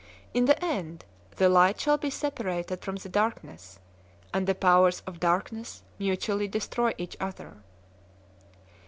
In 0.33 0.45
the 0.45 0.59
end, 0.65 1.05
the 1.35 1.47
light 1.47 1.79
shall 1.79 1.99
be 1.99 2.09
separated 2.09 2.81
from 2.83 2.95
the 2.95 3.07
darkness, 3.07 3.77
and 4.33 4.47
the 4.47 4.55
powers 4.55 5.03
of 5.05 5.19
darkness 5.19 5.83
mutually 5.99 6.47
destroy 6.47 6.91
each 6.97 7.15
other. 7.19 7.57